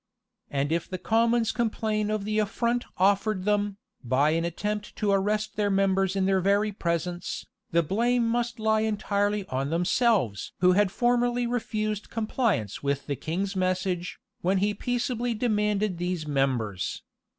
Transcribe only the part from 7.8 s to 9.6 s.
blame must lie entirely